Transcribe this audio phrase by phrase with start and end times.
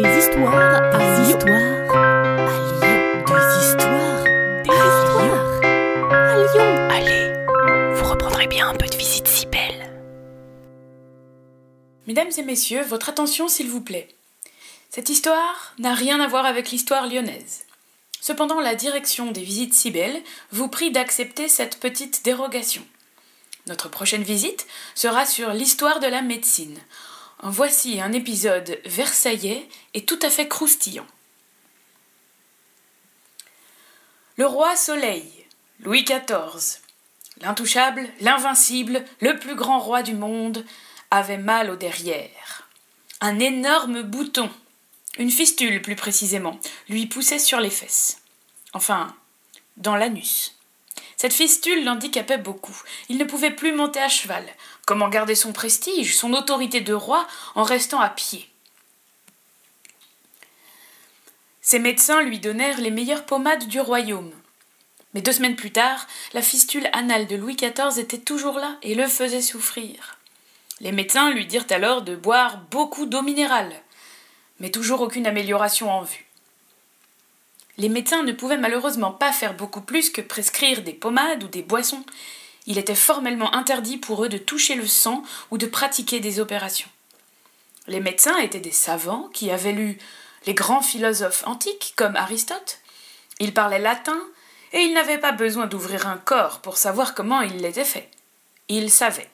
[0.00, 1.38] Des histoires à Lyon.
[1.40, 1.88] À Lyon.
[3.26, 4.22] Des histoires.
[4.62, 5.60] Des histoires.
[6.12, 6.88] À Lyon.
[6.88, 9.92] Allez, vous reprendrez bien un peu de visite si belle.
[12.06, 14.06] Mesdames et messieurs, votre attention s'il vous plaît.
[14.88, 17.64] Cette histoire n'a rien à voir avec l'histoire lyonnaise.
[18.20, 20.22] Cependant, la direction des visites si belles
[20.52, 22.86] vous prie d'accepter cette petite dérogation.
[23.66, 26.78] Notre prochaine visite sera sur l'histoire de la médecine.
[27.42, 31.06] Voici un épisode versaillais et tout à fait croustillant.
[34.36, 35.46] Le roi Soleil,
[35.80, 36.80] Louis XIV,
[37.40, 40.64] l'intouchable, l'invincible, le plus grand roi du monde,
[41.10, 42.68] avait mal au derrière.
[43.20, 44.50] Un énorme bouton,
[45.18, 48.20] une fistule plus précisément, lui poussait sur les fesses.
[48.72, 49.14] Enfin,
[49.76, 50.57] dans l'anus.
[51.18, 52.80] Cette fistule l'handicapait beaucoup.
[53.08, 54.46] Il ne pouvait plus monter à cheval.
[54.86, 57.26] Comment garder son prestige, son autorité de roi,
[57.56, 58.48] en restant à pied?
[61.60, 64.30] Ses médecins lui donnèrent les meilleures pommades du royaume.
[65.12, 68.94] Mais deux semaines plus tard, la fistule anale de Louis XIV était toujours là et
[68.94, 70.18] le faisait souffrir.
[70.80, 73.72] Les médecins lui dirent alors de boire beaucoup d'eau minérale,
[74.60, 76.27] mais toujours aucune amélioration en vue.
[77.78, 81.62] Les médecins ne pouvaient malheureusement pas faire beaucoup plus que prescrire des pommades ou des
[81.62, 82.04] boissons.
[82.66, 86.90] Il était formellement interdit pour eux de toucher le sang ou de pratiquer des opérations.
[87.86, 89.98] Les médecins étaient des savants qui avaient lu
[90.46, 92.80] les grands philosophes antiques comme Aristote.
[93.38, 94.20] Ils parlaient latin
[94.72, 98.10] et ils n'avaient pas besoin d'ouvrir un corps pour savoir comment il l'était fait.
[98.68, 99.30] Ils savaient.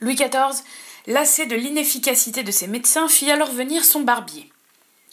[0.00, 0.64] Louis XIV,
[1.06, 4.50] lassé de l'inefficacité de ses médecins, fit alors venir son barbier.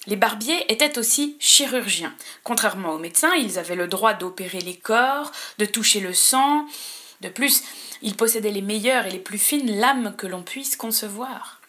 [0.07, 2.15] Les barbiers étaient aussi chirurgiens.
[2.43, 6.65] Contrairement aux médecins, ils avaient le droit d'opérer les corps, de toucher le sang.
[7.19, 7.61] De plus,
[8.01, 11.59] ils possédaient les meilleures et les plus fines lames que l'on puisse concevoir.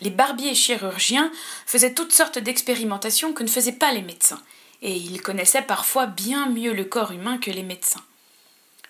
[0.00, 1.32] Les barbiers chirurgiens
[1.66, 4.40] faisaient toutes sortes d'expérimentations que ne faisaient pas les médecins,
[4.82, 8.02] et ils connaissaient parfois bien mieux le corps humain que les médecins.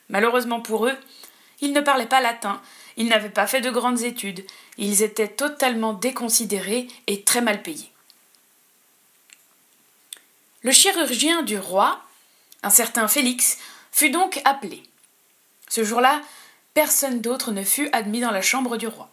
[0.09, 0.97] Malheureusement pour eux,
[1.61, 2.61] ils ne parlaient pas latin,
[2.97, 4.45] ils n'avaient pas fait de grandes études,
[4.79, 7.90] ils étaient totalement déconsidérés et très mal payés.
[10.63, 12.03] Le chirurgien du roi,
[12.63, 13.59] un certain Félix,
[13.93, 14.83] fut donc appelé.
[15.69, 16.21] Ce jour-là,
[16.75, 19.11] personne d'autre ne fut admis dans la chambre du roi.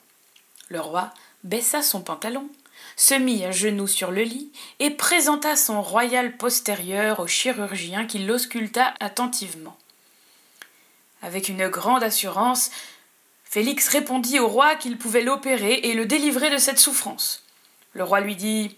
[0.69, 1.13] Le roi
[1.43, 2.49] baissa son pantalon,
[2.95, 8.19] se mit à genoux sur le lit et présenta son royal postérieur au chirurgien qui
[8.19, 9.77] l'ausculta attentivement.
[11.21, 12.71] Avec une grande assurance,
[13.43, 17.43] Félix répondit au roi qu'il pouvait l'opérer et le délivrer de cette souffrance.
[17.93, 18.75] Le roi lui dit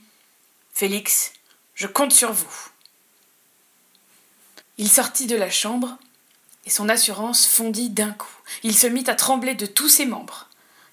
[0.74, 1.34] Félix,
[1.80, 2.70] je compte sur vous.
[4.78, 5.98] Il sortit de la chambre,
[6.66, 8.28] et son assurance fondit d'un coup.
[8.64, 10.50] Il se mit à trembler de tous ses membres.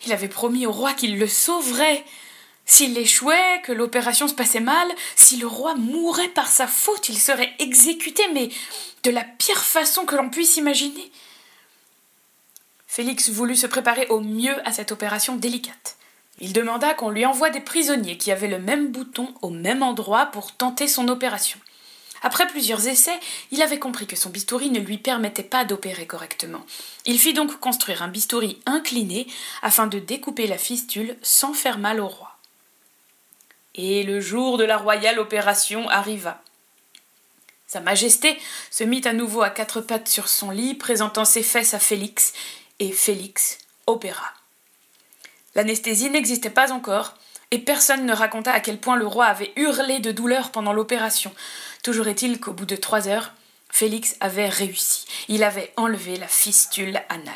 [0.07, 2.05] Il avait promis au roi qu'il le sauverait.
[2.67, 7.19] S'il échouait, que l'opération se passait mal, si le roi mourait par sa faute, il
[7.19, 8.49] serait exécuté, mais
[9.03, 11.11] de la pire façon que l'on puisse imaginer.
[12.87, 15.97] Félix voulut se préparer au mieux à cette opération délicate.
[16.39, 20.27] Il demanda qu'on lui envoie des prisonniers qui avaient le même bouton au même endroit
[20.27, 21.59] pour tenter son opération.
[22.23, 23.19] Après plusieurs essais,
[23.51, 26.65] il avait compris que son bistouri ne lui permettait pas d'opérer correctement.
[27.05, 29.27] Il fit donc construire un bistouri incliné
[29.63, 32.37] afin de découper la fistule sans faire mal au roi.
[33.75, 36.43] Et le jour de la royale opération arriva.
[37.67, 38.39] Sa Majesté
[38.71, 42.33] se mit à nouveau à quatre pattes sur son lit, présentant ses fesses à Félix,
[42.79, 44.33] et Félix opéra.
[45.57, 47.15] L'anesthésie n'existait pas encore,
[47.51, 51.33] et personne ne raconta à quel point le roi avait hurlé de douleur pendant l'opération.
[51.83, 53.33] Toujours est-il qu'au bout de trois heures,
[53.71, 55.07] Félix avait réussi.
[55.29, 57.35] Il avait enlevé la fistule anale.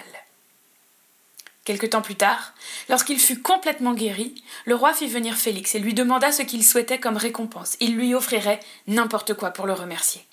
[1.65, 2.53] Quelque temps plus tard,
[2.91, 7.01] lorsqu'il fut complètement guéri, le roi fit venir Félix et lui demanda ce qu'il souhaitait
[7.01, 7.79] comme récompense.
[7.81, 10.27] Il lui offrirait n'importe quoi pour le remercier.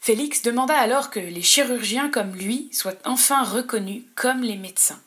[0.00, 5.00] Félix demanda alors que les chirurgiens comme lui soient enfin reconnus comme les médecins.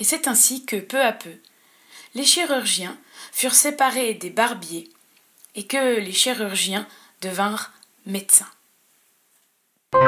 [0.00, 1.34] Et c'est ainsi que, peu à peu,
[2.14, 2.98] les chirurgiens
[3.32, 4.88] furent séparés des barbiers
[5.54, 6.88] et que les chirurgiens
[7.20, 7.70] devinrent
[8.06, 8.48] médecins.
[9.92, 9.98] Vous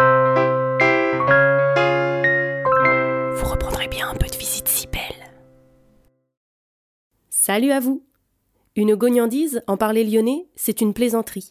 [3.47, 5.31] reprendrez bien un peu de visite si belle.
[7.29, 8.03] Salut à vous
[8.77, 11.50] Une gognandise, en parler lyonnais, c'est une plaisanterie.